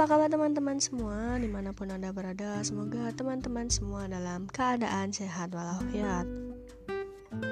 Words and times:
apa 0.00 0.16
kabar 0.16 0.32
teman-teman 0.32 0.80
semua? 0.80 1.36
Di 1.36 1.44
mana 1.44 1.76
pun 1.76 1.92
anda 1.92 2.08
berada 2.08 2.56
Semoga 2.64 3.12
teman-teman 3.12 3.68
semua 3.68 4.08
dalam 4.08 4.48
keadaan 4.48 5.12
sehat 5.12 5.52
walafiat. 5.52 6.24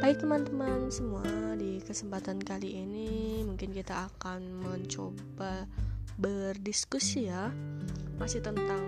Baik 0.01 0.25
teman-teman 0.25 0.89
semua 0.89 1.29
di 1.61 1.77
kesempatan 1.85 2.41
kali 2.41 2.81
ini 2.81 3.45
Mungkin 3.45 3.69
kita 3.69 4.09
akan 4.09 4.65
mencoba 4.65 5.69
berdiskusi 6.17 7.29
ya. 7.29 7.53
Masih 8.17 8.41
tentang 8.41 8.81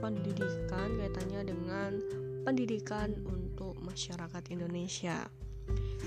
pendidikan 0.00 0.88
kaitannya 0.96 1.52
dengan 1.52 2.00
pendidikan 2.48 3.12
untuk 3.28 3.76
masyarakat 3.84 4.56
Indonesia. 4.56 5.28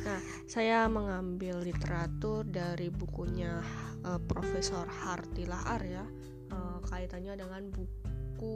Nah, 0.10 0.20
saya 0.50 0.90
mengambil 0.90 1.62
literatur 1.62 2.42
dari 2.50 2.90
bukunya 2.90 3.62
uh, 4.10 4.18
Profesor 4.26 4.90
Hartilah 4.90 5.70
ya 5.86 6.33
uh, 6.54 6.78
kaitannya 6.86 7.34
dengan 7.34 7.74
buku 7.74 8.54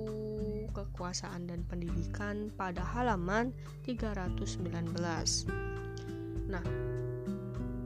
kekuasaan 0.72 1.50
dan 1.50 1.66
pendidikan 1.66 2.54
pada 2.54 2.86
halaman 2.86 3.50
319. 3.82 4.62
Nah, 6.48 6.64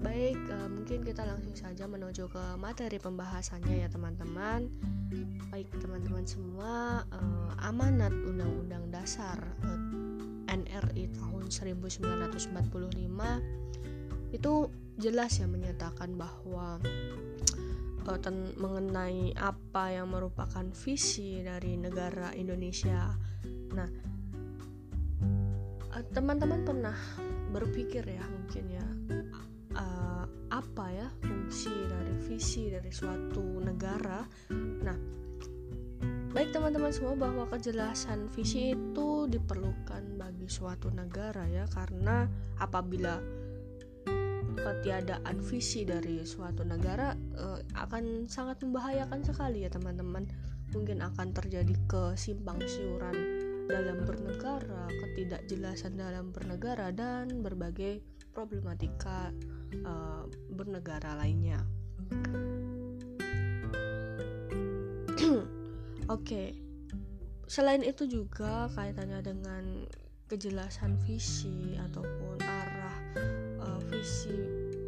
baik 0.04 0.38
uh, 0.52 0.68
mungkin 0.68 1.08
kita 1.08 1.24
langsung 1.24 1.56
saja 1.56 1.88
menuju 1.88 2.28
ke 2.28 2.44
materi 2.60 3.00
pembahasannya 3.00 3.88
ya 3.88 3.90
teman-teman. 3.90 4.68
Baik 5.52 5.68
teman-teman 5.80 6.24
semua, 6.28 7.04
uh, 7.12 7.52
amanat 7.64 8.12
Undang-Undang 8.12 8.92
Dasar 8.92 9.40
uh, 9.64 9.80
NRI 10.52 11.08
tahun 11.16 11.48
1945 11.48 12.52
itu 14.32 14.54
jelas 15.00 15.32
ya 15.40 15.48
menyatakan 15.48 16.16
bahwa 16.16 16.80
uh, 18.08 18.20
mengenai 18.58 19.36
apa 19.38 19.94
yang 19.94 20.10
merupakan 20.10 20.66
visi 20.74 21.42
dari 21.42 21.78
negara 21.78 22.34
Indonesia. 22.34 23.14
Nah, 23.76 23.90
eh, 25.96 26.06
teman-teman 26.10 26.62
pernah 26.66 26.98
berpikir 27.52 28.08
ya 28.08 28.24
mungkin 28.24 28.66
ya 28.72 28.88
uh, 29.76 30.26
apa 30.52 30.86
ya 30.92 31.08
fungsi 31.20 31.72
dari 31.88 32.16
visi 32.26 32.72
dari 32.72 32.92
suatu 32.92 33.60
negara. 33.60 34.24
Nah, 34.82 34.98
baik 36.32 36.56
teman-teman 36.56 36.92
semua 36.96 37.16
bahwa 37.20 37.44
kejelasan 37.52 38.32
visi 38.32 38.72
itu 38.72 39.28
diperlukan 39.28 40.16
bagi 40.16 40.48
suatu 40.48 40.88
negara 40.92 41.44
ya 41.48 41.68
karena 41.68 42.28
apabila 42.60 43.41
ketiadaan 44.62 45.42
visi 45.42 45.84
dari 45.84 46.22
suatu 46.22 46.62
negara 46.62 47.18
uh, 47.38 47.60
akan 47.76 48.30
sangat 48.30 48.62
membahayakan 48.62 49.26
sekali 49.26 49.66
ya 49.66 49.70
teman-teman 49.74 50.30
mungkin 50.72 51.04
akan 51.04 51.34
terjadi 51.36 51.76
kesimpang 51.90 52.62
siuran 52.64 53.16
dalam 53.68 54.04
bernegara 54.08 54.88
ketidakjelasan 54.90 56.00
dalam 56.00 56.32
bernegara 56.32 56.94
dan 56.94 57.42
berbagai 57.44 58.00
problematika 58.32 59.34
uh, 59.84 60.24
bernegara 60.52 61.20
lainnya 61.20 61.60
oke 65.22 65.48
okay. 66.08 66.56
selain 67.48 67.84
itu 67.84 68.08
juga 68.08 68.72
kaitannya 68.72 69.20
dengan 69.20 69.64
kejelasan 70.32 70.96
visi 71.04 71.76
ataupun 71.76 72.40
arah 72.40 72.71
visi 74.02 74.34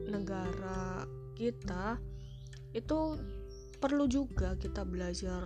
negara 0.10 1.06
kita 1.38 2.02
itu 2.74 3.14
perlu 3.78 4.10
juga 4.10 4.58
kita 4.58 4.82
belajar 4.82 5.46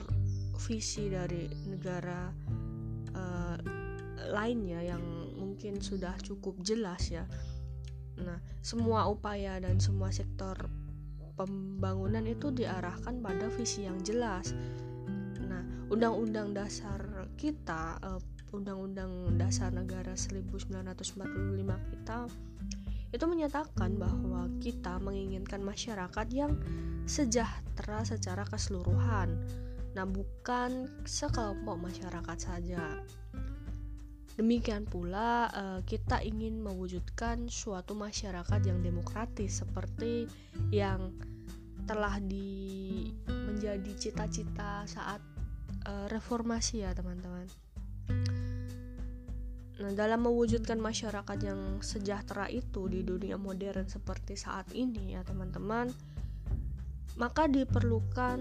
visi 0.55 1.11
dari 1.11 1.51
negara 1.67 2.31
uh, 3.11 3.59
lainnya 4.31 4.87
yang 4.87 5.03
mungkin 5.35 5.83
sudah 5.83 6.15
cukup 6.23 6.63
jelas 6.63 7.11
ya. 7.11 7.27
Nah, 8.23 8.39
semua 8.63 9.11
upaya 9.11 9.59
dan 9.59 9.83
semua 9.83 10.15
sektor 10.15 10.55
pembangunan 11.35 12.23
itu 12.23 12.55
diarahkan 12.55 13.19
pada 13.19 13.51
visi 13.51 13.83
yang 13.83 13.99
jelas. 13.99 14.55
Nah, 15.43 15.91
undang-undang 15.91 16.55
dasar 16.55 17.03
kita, 17.35 17.99
uh, 17.99 18.23
undang-undang 18.55 19.35
dasar 19.35 19.75
negara 19.75 20.15
1945 20.15 20.71
kita 21.91 22.31
itu 23.15 23.23
menyatakan 23.23 23.95
bahwa 23.95 24.51
kita 24.59 24.99
menginginkan 24.99 25.63
masyarakat 25.63 26.27
yang 26.35 26.59
sejahtera 27.07 28.03
secara 28.03 28.43
keseluruhan, 28.43 29.39
nah 29.95 30.03
bukan 30.03 30.91
sekelompok 31.07 31.79
masyarakat 31.79 32.37
saja. 32.37 32.99
Demikian 34.37 34.85
pula, 34.85 35.49
eh, 35.49 35.79
kita 35.87 36.21
ingin 36.21 36.61
mewujudkan 36.61 37.49
suatu 37.49 37.97
masyarakat 37.97 38.61
yang 38.61 38.85
demokratis 38.85 39.65
seperti 39.65 40.29
yang 40.69 41.09
telah 41.89 42.21
di 42.21 43.09
menjadi 43.25 43.91
cita-cita 43.97 44.85
saat 44.85 45.23
eh, 45.87 46.05
reformasi 46.11 46.85
ya, 46.85 46.93
teman-teman. 46.93 47.66
Nah, 49.77 49.93
dalam 49.93 50.25
mewujudkan 50.25 50.81
masyarakat 50.81 51.37
yang 51.45 51.85
sejahtera 51.85 52.49
itu 52.49 52.89
di 52.89 53.05
dunia 53.05 53.37
modern 53.37 53.85
seperti 53.85 54.33
saat 54.33 54.73
ini 54.73 55.13
ya, 55.13 55.21
teman-teman, 55.21 55.93
maka 57.17 57.45
diperlukan 57.45 58.39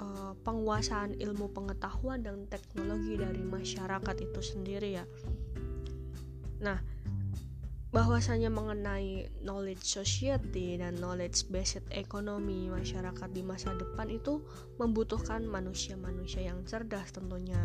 uh, 0.00 0.32
penguasaan 0.44 1.16
ilmu 1.16 1.48
pengetahuan 1.52 2.20
dan 2.20 2.44
teknologi 2.48 3.16
dari 3.16 3.40
masyarakat 3.40 4.16
itu 4.20 4.40
sendiri 4.44 4.90
ya. 5.00 5.04
Nah, 6.60 6.76
bahwasanya 7.94 8.50
mengenai 8.50 9.30
knowledge 9.46 9.86
society 9.86 10.74
dan 10.76 10.98
knowledge 10.98 11.46
based 11.46 11.86
economy 11.94 12.66
masyarakat 12.66 13.30
di 13.30 13.46
masa 13.46 13.70
depan 13.78 14.10
itu 14.10 14.42
membutuhkan 14.82 15.46
manusia-manusia 15.46 16.50
yang 16.50 16.66
cerdas 16.66 17.14
tentunya 17.14 17.62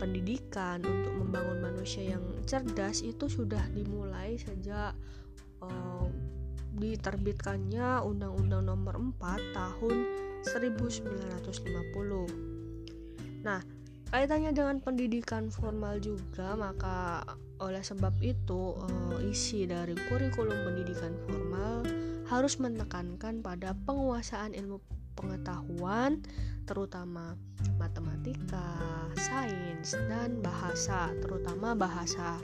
pendidikan 0.00 0.80
untuk 0.84 1.12
membangun 1.12 1.60
manusia 1.60 2.16
yang 2.16 2.24
cerdas 2.48 3.04
itu 3.04 3.28
sudah 3.28 3.68
dimulai 3.72 4.36
sejak 4.40 4.96
uh, 5.62 6.08
diterbitkannya 6.78 8.06
Undang-Undang 8.06 8.70
Nomor 8.70 8.94
4 9.18 9.56
tahun 9.56 9.96
1950. 10.46 13.42
Nah, 13.42 13.58
kaitannya 14.08 14.54
dengan 14.54 14.80
pendidikan 14.80 15.50
formal 15.50 15.98
juga, 15.98 16.54
maka 16.54 17.26
oleh 17.58 17.82
sebab 17.82 18.14
itu 18.22 18.78
uh, 18.78 19.18
isi 19.26 19.66
dari 19.66 19.98
kurikulum 20.06 20.62
pendidikan 20.62 21.18
formal 21.26 21.82
harus 22.30 22.62
menekankan 22.62 23.42
pada 23.42 23.74
penguasaan 23.88 24.54
ilmu 24.54 24.78
pengetahuan 25.18 26.22
terutama 26.68 27.32
matematika, 27.80 28.07
sains, 29.18 29.94
dan 30.08 30.42
bahasa, 30.42 31.12
terutama 31.22 31.74
bahasa 31.74 32.38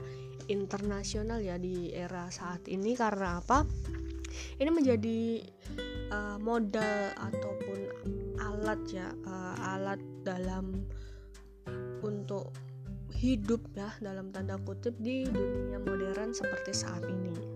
internasional 0.47 1.41
ya 1.41 1.57
di 1.57 1.91
era 1.91 2.29
saat 2.29 2.65
ini 2.69 2.93
karena 2.93 3.41
apa? 3.41 3.65
Ini 4.59 4.69
menjadi 4.69 5.41
uh, 6.11 6.37
modal 6.39 7.15
ataupun 7.17 7.79
alat 8.39 8.81
ya, 8.91 9.07
uh, 9.25 9.55
alat 9.75 9.99
dalam 10.23 10.85
untuk 12.03 12.51
hidup 13.15 13.63
ya 13.73 13.89
dalam 14.03 14.29
tanda 14.29 14.59
kutip 14.61 14.93
di 14.99 15.25
dunia 15.25 15.79
modern 15.81 16.35
seperti 16.35 16.75
saat 16.75 17.01
ini 17.07 17.54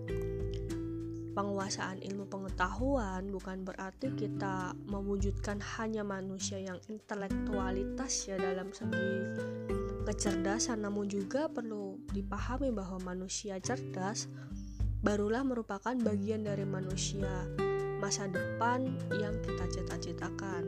penguasaan 1.30 2.02
ilmu 2.02 2.26
pengetahuan 2.26 3.30
bukan 3.30 3.62
berarti 3.62 4.10
kita 4.18 4.74
mewujudkan 4.90 5.62
hanya 5.78 6.02
manusia 6.02 6.58
yang 6.58 6.78
intelektualitas 6.90 8.26
ya 8.26 8.36
dalam 8.36 8.74
segi 8.74 9.12
kecerdasan 10.10 10.82
namun 10.82 11.06
juga 11.06 11.46
perlu 11.46 12.02
dipahami 12.10 12.74
bahwa 12.74 12.98
manusia 13.14 13.62
cerdas 13.62 14.26
barulah 15.00 15.46
merupakan 15.46 15.94
bagian 15.96 16.44
dari 16.44 16.66
manusia 16.68 17.48
masa 18.00 18.26
depan 18.32 18.88
yang 19.20 19.36
kita 19.44 19.64
cita-citakan. 19.68 20.64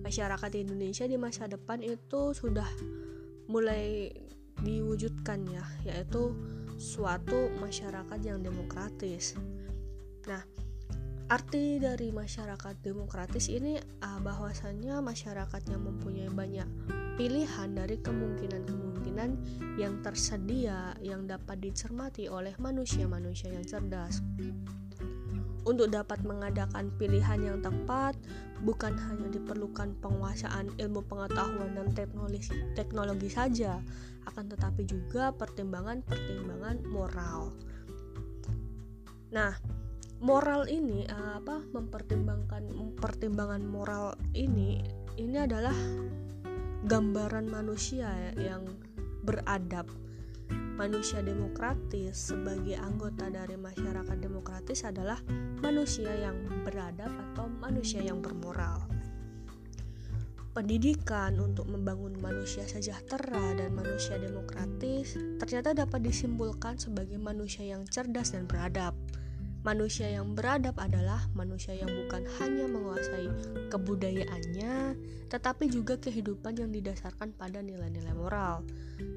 Masyarakat 0.00 0.50
Indonesia 0.56 1.04
di 1.04 1.20
masa 1.20 1.44
depan 1.44 1.84
itu 1.84 2.32
sudah 2.32 2.68
mulai 3.48 4.08
diwujudkan 4.64 5.46
ya 5.46 5.64
yaitu 5.86 6.34
suatu 6.78 7.50
masyarakat 7.58 8.20
yang 8.22 8.40
demokratis. 8.40 9.34
Nah, 10.30 10.40
arti 11.28 11.82
dari 11.82 12.14
masyarakat 12.14 12.78
demokratis 12.80 13.50
ini 13.50 13.76
uh, 13.76 14.20
bahwasannya 14.22 15.02
masyarakatnya 15.02 15.76
mempunyai 15.76 16.30
banyak 16.30 16.68
pilihan 17.18 17.74
dari 17.74 17.98
kemungkinan-kemungkinan 17.98 19.30
yang 19.74 19.98
tersedia 20.00 20.94
yang 21.02 21.26
dapat 21.26 21.58
dicermati 21.58 22.30
oleh 22.30 22.54
manusia-manusia 22.62 23.50
yang 23.50 23.66
cerdas. 23.66 24.22
Untuk 25.68 25.92
dapat 25.92 26.24
mengadakan 26.24 26.88
pilihan 26.96 27.44
yang 27.44 27.58
tepat, 27.60 28.16
bukan 28.64 28.96
hanya 28.96 29.28
diperlukan 29.28 29.92
penguasaan 30.00 30.72
ilmu 30.80 31.04
pengetahuan 31.04 31.76
dan 31.76 31.92
teknologi, 31.92 32.48
teknologi 32.72 33.28
saja, 33.28 33.76
akan 34.24 34.48
tetapi 34.48 34.88
juga 34.88 35.28
pertimbangan-pertimbangan 35.36 36.88
moral. 36.88 37.52
Nah, 39.28 39.52
moral 40.24 40.64
ini 40.72 41.04
apa 41.04 41.60
mempertimbangkan 41.76 42.96
pertimbangan 42.96 43.60
moral 43.62 44.16
ini 44.32 44.80
ini 45.20 45.36
adalah 45.36 45.76
gambaran 46.88 47.44
manusia 47.46 48.08
yang 48.40 48.64
beradab 49.26 49.84
manusia 50.78 51.18
demokratis 51.26 52.30
sebagai 52.30 52.78
anggota 52.78 53.26
dari 53.26 53.58
masyarakat 53.58 54.14
demokratis 54.14 54.86
adalah 54.86 55.18
manusia 55.58 56.06
yang 56.06 56.38
beradab 56.62 57.10
atau 57.10 57.50
manusia 57.50 57.98
yang 57.98 58.22
bermoral. 58.22 58.86
Pendidikan 60.54 61.34
untuk 61.42 61.66
membangun 61.66 62.14
manusia 62.22 62.62
sejahtera 62.62 63.58
dan 63.58 63.74
manusia 63.74 64.22
demokratis 64.22 65.18
ternyata 65.42 65.74
dapat 65.74 65.98
disimpulkan 66.06 66.78
sebagai 66.78 67.18
manusia 67.18 67.66
yang 67.66 67.82
cerdas 67.90 68.30
dan 68.30 68.46
beradab. 68.46 68.94
Manusia 69.68 70.08
yang 70.08 70.32
beradab 70.32 70.80
adalah 70.80 71.28
manusia 71.36 71.76
yang 71.76 71.92
bukan 71.92 72.24
hanya 72.40 72.64
menguasai 72.64 73.28
kebudayaannya, 73.68 74.96
tetapi 75.28 75.68
juga 75.68 76.00
kehidupan 76.00 76.56
yang 76.56 76.72
didasarkan 76.72 77.36
pada 77.36 77.60
nilai-nilai 77.60 78.16
moral. 78.16 78.64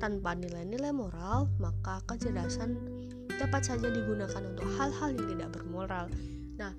Tanpa 0.04 0.36
nilai-nilai 0.36 0.92
moral, 0.92 1.48
maka 1.56 2.04
kecerdasan 2.04 2.76
dapat 3.40 3.64
saja 3.64 3.88
digunakan 3.96 4.44
untuk 4.44 4.68
hal-hal 4.76 5.16
yang 5.16 5.28
tidak 5.40 5.50
bermoral. 5.56 6.12
Nah, 6.60 6.76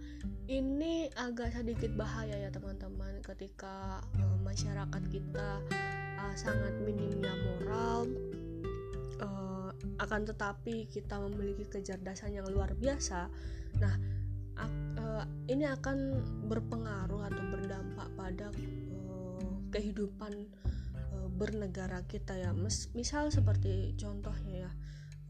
ini 0.52 1.08
agak 1.16 1.56
sedikit 1.56 1.96
bahaya 1.96 2.44
ya 2.44 2.52
teman-teman 2.52 3.24
ketika 3.24 4.04
uh, 4.20 4.36
masyarakat 4.44 5.02
kita 5.08 5.64
uh, 6.20 6.34
sangat 6.36 6.76
minimnya 6.84 7.32
moral 7.56 8.04
akan 10.02 10.26
tetapi 10.26 10.90
kita 10.90 11.22
memiliki 11.22 11.70
kecerdasan 11.70 12.34
yang 12.34 12.46
luar 12.50 12.75
biasa. 12.75 13.31
Nah 13.78 13.94
uh, 14.99 15.25
ini 15.46 15.62
akan 15.70 16.19
berpengaruh 16.50 17.22
atau 17.31 17.44
berdampak 17.54 18.08
pada 18.19 18.50
uh, 19.06 19.54
kehidupan 19.70 20.50
uh, 21.14 21.28
bernegara 21.38 22.02
kita 22.10 22.34
ya. 22.34 22.50
Misal 22.99 23.31
seperti 23.31 23.94
contohnya 23.94 24.66
ya 24.66 24.72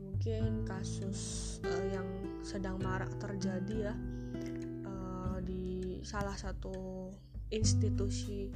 mungkin 0.03 0.67
kasus 0.67 1.59
yang 1.95 2.07
sedang 2.43 2.79
marak 2.83 3.11
terjadi 3.23 3.91
ya 3.91 3.95
di 5.43 5.99
salah 6.07 6.39
satu 6.39 7.11
institusi 7.51 8.47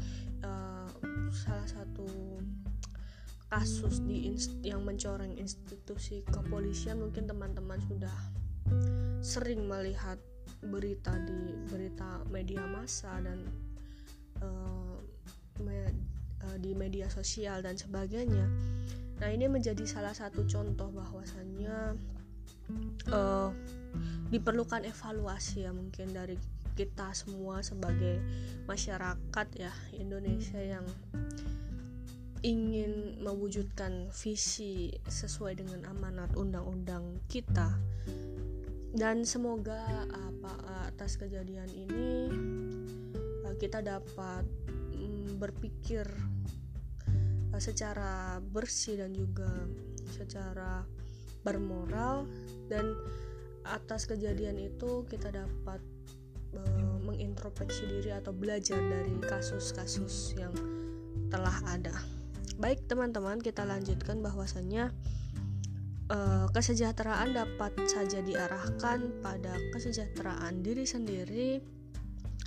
salah 1.34 1.66
satu 1.66 2.35
kasus 3.46 4.02
di 4.02 4.34
yang 4.66 4.82
mencoreng 4.82 5.38
institusi 5.38 6.26
kepolisian 6.26 6.98
mungkin 6.98 7.30
teman-teman 7.30 7.78
sudah 7.86 8.16
sering 9.22 9.70
melihat 9.70 10.18
berita 10.66 11.14
di 11.22 11.54
berita 11.70 12.26
media 12.26 12.66
massa 12.66 13.22
dan 13.22 13.46
uh, 14.42 14.98
me, 15.62 15.86
uh, 16.42 16.56
di 16.58 16.74
media 16.74 17.06
sosial 17.06 17.62
dan 17.62 17.78
sebagainya. 17.78 18.50
Nah 19.22 19.28
ini 19.30 19.46
menjadi 19.46 19.86
salah 19.86 20.12
satu 20.12 20.42
contoh 20.44 20.90
bahwasannya 20.90 21.96
uh, 23.14 23.50
diperlukan 24.28 24.82
evaluasi 24.82 25.64
ya 25.64 25.70
mungkin 25.70 26.10
dari 26.10 26.36
kita 26.76 27.14
semua 27.16 27.64
sebagai 27.64 28.20
masyarakat 28.68 29.46
ya 29.56 29.72
Indonesia 29.96 30.60
yang 30.60 30.84
ingin 32.44 33.20
mewujudkan 33.22 34.08
visi 34.12 34.92
sesuai 35.08 35.60
dengan 35.60 35.86
amanat 35.88 36.34
undang-undang 36.36 37.20
kita 37.30 37.76
dan 38.96 39.28
semoga 39.28 40.08
apa 40.08 40.52
atas 40.88 41.20
kejadian 41.20 41.68
ini 41.72 42.32
eh, 43.44 43.54
kita 43.60 43.84
dapat 43.84 44.44
mm, 44.96 45.36
berpikir 45.36 46.08
eh, 47.52 47.60
secara 47.60 48.40
bersih 48.40 49.00
dan 49.04 49.12
juga 49.12 49.48
secara 50.16 50.84
bermoral 51.44 52.26
dan 52.66 52.96
atas 53.66 54.06
kejadian 54.06 54.58
itu 54.58 55.06
kita 55.10 55.30
dapat 55.30 55.82
uh, 56.54 56.98
mengintrospeksi 57.02 57.86
diri 57.86 58.10
atau 58.14 58.30
belajar 58.30 58.78
dari 58.78 59.14
kasus-kasus 59.22 60.38
yang 60.38 60.54
telah 61.30 61.54
ada. 61.66 62.15
Baik 62.56 62.88
teman-teman, 62.88 63.36
kita 63.36 63.68
lanjutkan 63.68 64.24
bahwasannya 64.24 64.88
uh, 66.08 66.48
kesejahteraan 66.56 67.36
dapat 67.36 67.76
saja 67.84 68.24
diarahkan 68.24 69.20
pada 69.20 69.60
kesejahteraan 69.76 70.64
diri 70.64 70.88
sendiri 70.88 71.60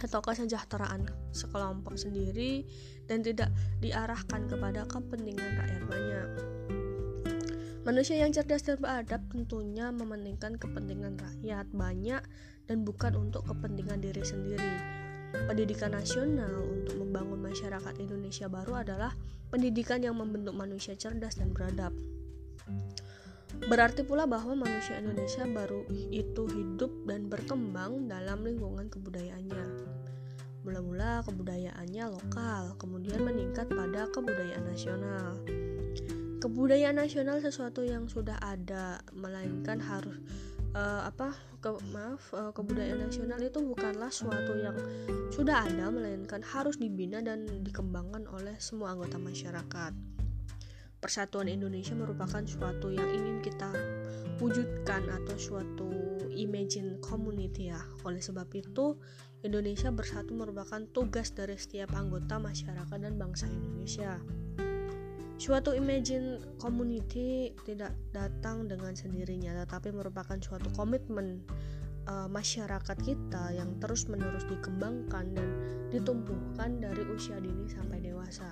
atau 0.02 0.24
kesejahteraan 0.24 1.06
sekelompok 1.30 1.94
sendiri 1.94 2.66
dan 3.06 3.22
tidak 3.22 3.54
diarahkan 3.86 4.50
kepada 4.50 4.90
kepentingan 4.90 5.60
rakyat 5.62 5.84
banyak. 5.86 6.30
Manusia 7.86 8.18
yang 8.22 8.34
cerdas 8.34 8.66
dan 8.66 8.82
beradab 8.82 9.22
tentunya 9.30 9.94
mementingkan 9.94 10.58
kepentingan 10.58 11.22
rakyat 11.22 11.70
banyak 11.70 12.22
dan 12.66 12.78
bukan 12.82 13.14
untuk 13.14 13.46
kepentingan 13.46 14.02
diri 14.02 14.26
sendiri. 14.26 14.74
Pendidikan 15.30 15.94
nasional 15.94 16.66
untuk 16.66 16.98
membangun 16.98 17.42
masyarakat 17.42 17.94
Indonesia 18.02 18.50
baru 18.50 18.82
adalah 18.82 19.14
pendidikan 19.50 20.02
yang 20.02 20.18
membentuk 20.18 20.58
manusia 20.58 20.98
cerdas 20.98 21.38
dan 21.38 21.54
beradab. 21.54 21.94
Berarti 23.70 24.06
pula 24.06 24.30
bahwa 24.30 24.56
manusia 24.66 24.98
Indonesia 24.98 25.46
baru 25.46 25.86
itu 26.10 26.48
hidup 26.50 26.90
dan 27.06 27.30
berkembang 27.30 28.10
dalam 28.10 28.46
lingkungan 28.46 28.90
kebudayaannya. 28.90 29.66
Mula-mula 30.66 31.26
kebudayaannya 31.26 32.06
lokal, 32.14 32.78
kemudian 32.78 33.26
meningkat 33.26 33.70
pada 33.74 34.06
kebudayaan 34.14 34.66
nasional. 34.70 35.40
Kebudayaan 36.40 36.98
nasional 37.04 37.44
sesuatu 37.44 37.84
yang 37.84 38.08
sudah 38.08 38.40
ada, 38.40 39.04
melainkan 39.12 39.82
harus 39.84 40.16
uh, 40.74 41.02
apa 41.10 41.34
ke, 41.60 41.70
maaf 41.92 42.32
uh, 42.32 42.52
kebudayaan 42.56 43.10
nasional 43.10 43.40
itu 43.42 43.60
bukanlah 43.62 44.12
suatu 44.12 44.54
yang 44.56 44.76
sudah 45.34 45.68
ada 45.68 45.92
melainkan 45.92 46.40
harus 46.42 46.80
dibina 46.80 47.20
dan 47.20 47.46
dikembangkan 47.64 48.26
oleh 48.30 48.56
semua 48.62 48.96
anggota 48.96 49.20
masyarakat. 49.20 49.94
Persatuan 51.00 51.48
Indonesia 51.48 51.96
merupakan 51.96 52.44
suatu 52.44 52.92
yang 52.92 53.08
ingin 53.16 53.40
kita 53.40 53.72
wujudkan 54.44 55.08
atau 55.08 55.36
suatu 55.40 55.88
imagine 56.36 57.00
community 57.00 57.72
ya. 57.72 57.80
Oleh 58.04 58.20
sebab 58.20 58.52
itu, 58.52 59.00
Indonesia 59.40 59.88
bersatu 59.96 60.36
merupakan 60.36 60.84
tugas 60.92 61.32
dari 61.32 61.56
setiap 61.56 61.96
anggota 61.96 62.36
masyarakat 62.40 62.98
dan 63.00 63.16
bangsa 63.16 63.48
Indonesia. 63.48 64.20
Suatu 65.40 65.72
imagine 65.72 66.36
community 66.60 67.56
tidak 67.64 67.96
datang 68.12 68.68
dengan 68.68 68.92
sendirinya, 68.92 69.56
tetapi 69.64 69.96
merupakan 69.96 70.36
suatu 70.36 70.68
komitmen 70.76 71.48
uh, 72.12 72.28
masyarakat 72.28 73.00
kita 73.00 73.56
yang 73.56 73.80
terus-menerus 73.80 74.44
dikembangkan 74.52 75.32
dan 75.32 75.50
ditumbuhkan 75.96 76.84
dari 76.84 77.08
usia 77.08 77.40
dini 77.40 77.72
sampai 77.72 78.04
dewasa. 78.04 78.52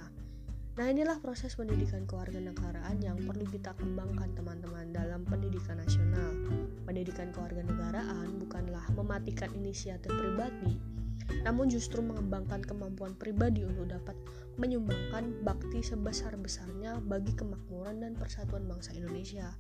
Nah, 0.80 0.88
inilah 0.88 1.20
proses 1.20 1.60
pendidikan 1.60 2.08
kewarganegaraan 2.08 3.04
yang 3.04 3.20
perlu 3.20 3.44
kita 3.52 3.76
kembangkan 3.76 4.32
teman-teman 4.32 4.88
dalam 4.96 5.28
pendidikan 5.28 5.84
nasional. 5.84 6.40
Pendidikan 6.88 7.36
kewarganegaraan 7.36 8.40
bukanlah 8.40 8.88
mematikan 8.96 9.52
inisiatif 9.60 10.08
pribadi, 10.08 10.80
namun 11.44 11.72
justru 11.72 12.00
mengembangkan 12.04 12.64
kemampuan 12.64 13.16
pribadi 13.16 13.64
untuk 13.64 13.92
dapat 13.92 14.16
menyumbangkan 14.58 15.46
bakti 15.46 15.86
sebesar-besarnya 15.86 17.00
bagi 17.06 17.32
kemakmuran 17.38 18.02
dan 18.02 18.18
persatuan 18.18 18.66
bangsa 18.66 18.92
Indonesia. 18.98 19.54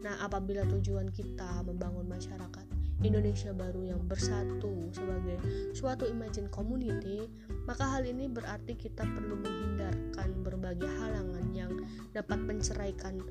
Nah, 0.00 0.16
apabila 0.22 0.64
tujuan 0.64 1.10
kita 1.12 1.60
membangun 1.66 2.08
masyarakat 2.08 2.66
Indonesia 3.00 3.52
baru 3.56 3.96
yang 3.96 4.02
bersatu 4.04 4.92
sebagai 4.92 5.40
suatu 5.72 6.04
imagine 6.04 6.52
community, 6.52 7.26
maka 7.64 7.84
hal 7.84 8.04
ini 8.04 8.28
berarti 8.28 8.76
kita 8.76 9.02
perlu 9.02 9.40
menghindarkan 9.40 10.44
berbagai 10.44 10.88
halangan 11.00 11.46
yang 11.56 11.72
dapat 12.12 12.38
menceraikan 12.44 13.24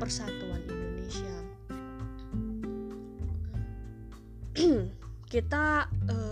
persatuan 0.00 0.64
Indonesia. 0.64 1.36
kita 5.32 5.88
uh, 6.08 6.31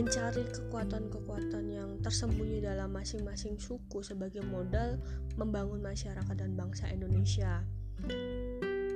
mencari 0.00 0.48
kekuatan-kekuatan 0.48 1.64
yang 1.68 2.00
tersembunyi 2.00 2.64
dalam 2.64 2.88
masing-masing 2.88 3.60
suku 3.60 4.00
sebagai 4.00 4.40
modal 4.40 4.96
membangun 5.36 5.84
masyarakat 5.84 6.32
dan 6.32 6.56
bangsa 6.56 6.88
Indonesia. 6.88 7.60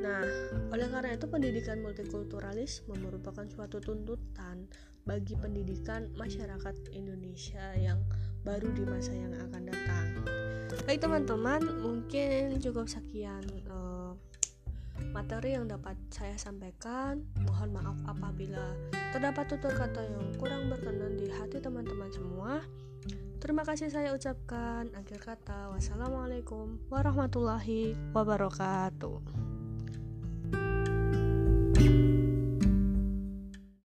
Nah, 0.01 0.25
oleh 0.73 0.89
karena 0.89 1.13
itu 1.13 1.29
pendidikan 1.29 1.85
multikulturalis 1.85 2.89
merupakan 2.89 3.45
suatu 3.45 3.85
tuntutan 3.85 4.65
bagi 5.05 5.37
pendidikan 5.37 6.09
masyarakat 6.17 6.97
Indonesia 6.97 7.77
yang 7.77 8.01
baru 8.41 8.73
di 8.73 8.89
masa 8.89 9.13
yang 9.13 9.37
akan 9.37 9.63
datang. 9.69 10.07
Baik 10.89 11.05
teman-teman, 11.05 11.61
mungkin 11.85 12.57
cukup 12.65 12.89
sekian 12.89 13.45
materi 15.15 15.55
yang 15.55 15.71
dapat 15.71 15.95
saya 16.11 16.35
sampaikan. 16.35 17.23
Mohon 17.47 17.79
maaf 17.79 17.99
apabila 18.11 18.75
terdapat 19.15 19.47
tutur 19.47 19.71
kata 19.71 20.03
yang 20.03 20.35
kurang 20.35 20.67
berkenan 20.67 21.15
di 21.15 21.31
hati 21.31 21.63
teman-teman 21.63 22.11
semua. 22.11 22.59
Terima 23.39 23.63
kasih 23.63 23.95
saya 23.95 24.11
ucapkan. 24.11 24.91
Akhir 24.99 25.23
kata, 25.23 25.71
wassalamualaikum 25.71 26.83
warahmatullahi 26.91 27.95
wabarakatuh. 28.11 29.54